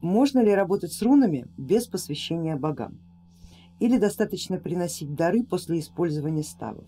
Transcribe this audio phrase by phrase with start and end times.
[0.00, 2.98] Можно ли работать с рунами без посвящения богам?
[3.80, 6.84] Или достаточно приносить дары после использования ставов?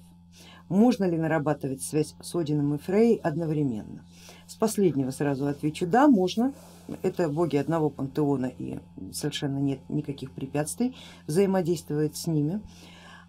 [0.68, 4.04] Можно ли нарабатывать связь с Одином и Фрей одновременно?
[4.46, 6.54] С последнего сразу отвечу, да, можно.
[7.02, 8.79] Это боги одного пантеона и
[9.12, 12.62] совершенно нет никаких препятствий взаимодействовать с ними.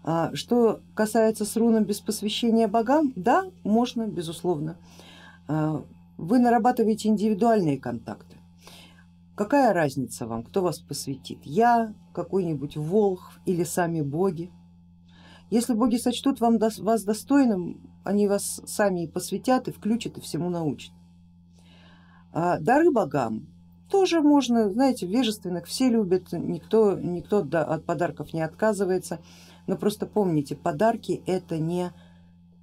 [0.02, 4.76] А, что касается с руном без посвящения богам, да, можно, безусловно.
[5.46, 5.84] А,
[6.16, 8.33] вы нарабатываете индивидуальные контакты.
[9.36, 11.40] Какая разница вам, кто вас посвятит?
[11.42, 14.52] Я, какой-нибудь волх или сами боги?
[15.50, 20.50] Если боги сочтут вам, вас достойным, они вас сами и посвятят, и включат, и всему
[20.50, 20.92] научат.
[22.32, 23.48] А дары богам
[23.90, 29.20] тоже можно, знаете, вежественных все любят, никто, никто от подарков не отказывается,
[29.66, 31.92] но просто помните, подарки это не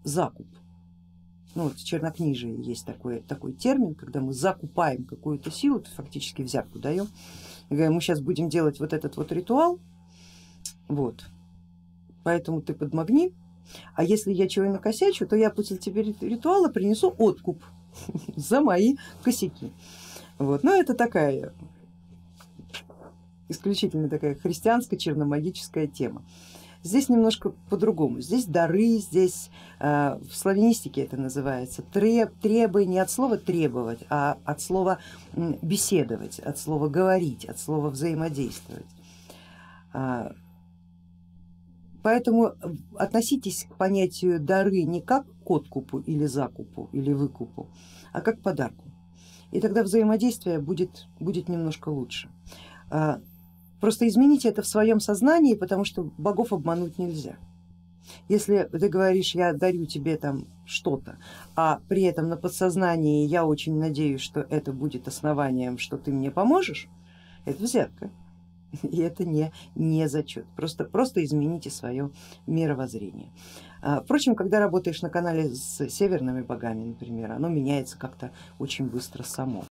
[0.03, 0.47] закуп
[1.55, 6.79] ну, вот в чернокнижии есть такой, такой термин, когда мы закупаем какую-то силу, фактически взятку
[6.79, 7.07] даем,
[7.69, 9.79] мы сейчас будем делать вот этот вот ритуал,
[10.87, 11.25] вот,
[12.23, 13.33] поэтому ты подмагни,
[13.95, 17.63] а если я чего накосячу, то я после тебе ритуала принесу откуп
[18.35, 19.71] за мои косяки.
[20.37, 20.63] Вот.
[20.63, 21.53] Но это такая
[23.47, 26.23] исключительно такая христианская черномагическая тема.
[26.83, 33.11] Здесь немножко по-другому, здесь дары, здесь э, в славянистике это называется треб, требы не от
[33.11, 34.97] слова требовать, а от слова
[35.61, 38.87] беседовать, от слова говорить, от слова взаимодействовать.
[39.93, 40.33] А,
[42.01, 42.53] поэтому
[42.97, 47.69] относитесь к понятию дары не как к откупу или закупу или выкупу,
[48.11, 48.85] а как к подарку.
[49.51, 52.29] И тогда взаимодействие будет, будет немножко лучше.
[53.81, 57.35] Просто измените это в своем сознании, потому что богов обмануть нельзя.
[58.29, 61.17] Если ты говоришь, я дарю тебе там что-то,
[61.55, 66.31] а при этом на подсознании я очень надеюсь, что это будет основанием, что ты мне
[66.31, 66.87] поможешь,
[67.45, 68.11] это взятка.
[68.83, 72.11] И это не, не зачет, просто, просто измените свое
[72.47, 73.31] мировоззрение.
[73.81, 79.23] А, впрочем, когда работаешь на канале с северными богами, например, оно меняется как-то очень быстро
[79.23, 79.65] само.